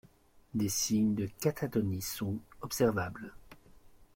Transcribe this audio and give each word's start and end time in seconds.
Des 0.55 0.67
signes 0.67 1.13
de 1.13 1.27
catatonie 1.39 2.01
sont 2.01 2.39
observables. 2.63 3.35